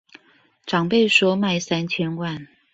[0.65, 2.47] 長輩說賣三千萬